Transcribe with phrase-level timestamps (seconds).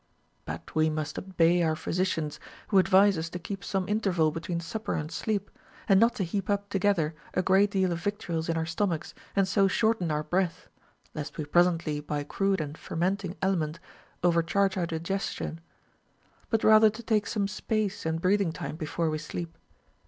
[0.45, 2.39] But we must '272 RULES FOR THE PRESERVATION OF HEALTH.
[2.39, 5.51] obey our pliysicians, who advise us to keep some interval between supper and sleep,
[5.87, 9.47] and not to heap up together a great deal of victuals in our stomachs and
[9.47, 10.69] so shorten our breath
[11.13, 13.79] (lest we presently by crude and fermenting aliment
[14.23, 15.61] overcharge our digestion),
[16.49, 19.55] but rather to take some space and breathing time before we sleep.